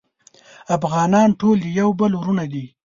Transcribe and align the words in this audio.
افغانان 0.75 1.29
ټول 1.39 1.57
د 1.61 1.67
یو 1.79 1.89
بل 1.99 2.11
وروڼه 2.19 2.45
دی 2.53 2.65